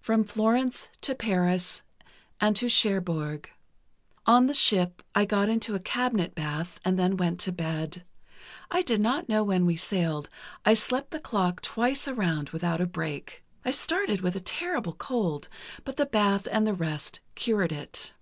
"From 0.00 0.24
Florence 0.24 0.88
to 1.02 1.14
Paris, 1.14 1.82
and 2.40 2.56
to 2.56 2.70
Cherbourg. 2.70 3.50
On 4.24 4.46
the 4.46 4.54
ship, 4.54 5.02
I 5.14 5.26
got 5.26 5.50
into 5.50 5.74
a 5.74 5.78
cabinet 5.78 6.34
bath, 6.34 6.80
and 6.86 6.98
then 6.98 7.18
went 7.18 7.38
to 7.40 7.52
bed. 7.52 8.02
I 8.70 8.80
did 8.80 8.98
not 9.02 9.28
know 9.28 9.44
when 9.44 9.66
we 9.66 9.76
sailed, 9.76 10.30
and 10.64 10.70
I 10.70 10.72
slept 10.72 11.10
the 11.10 11.20
clock 11.20 11.60
twice 11.60 12.08
around 12.08 12.48
without 12.48 12.80
a 12.80 12.86
break. 12.86 13.44
I 13.62 13.70
started 13.72 14.22
with 14.22 14.34
a 14.36 14.40
terrible 14.40 14.94
cold, 14.94 15.50
but 15.84 15.98
the 15.98 16.06
bath 16.06 16.48
and 16.50 16.66
the 16.66 16.72
rest 16.72 17.20
cured 17.34 17.70
it. 17.70 18.14